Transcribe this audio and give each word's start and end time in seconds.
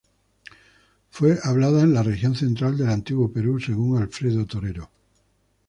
Fue 1.11 1.37
hablada 1.43 1.83
en 1.83 1.93
la 1.93 2.01
región 2.01 2.33
central 2.35 2.75
del 2.75 2.89
antiguo 2.89 3.31
Perú 3.31 3.59
según 3.59 4.01
Alfredo 4.01 4.47
Torero. 4.47 4.89